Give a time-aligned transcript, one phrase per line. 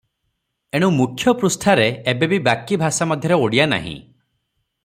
[0.77, 3.97] ଏଣୁ ମୁଖ୍ୟ ପୃଷ୍ଠାରେ ଏବେ ବି ବାକି ଭାଷା ମଧ୍ୟରେ ଓଡ଼ିଆ ନାହିଁ।